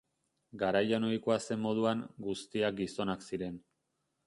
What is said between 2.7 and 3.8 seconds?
gizonak ziren.